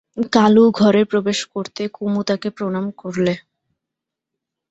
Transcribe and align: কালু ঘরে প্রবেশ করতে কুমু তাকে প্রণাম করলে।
কালু 0.33 0.63
ঘরে 0.71 1.01
প্রবেশ 1.05 1.39
করতে 1.45 1.81
কুমু 1.93 2.21
তাকে 2.23 2.47
প্রণাম 2.49 2.85
করলে। 2.97 3.33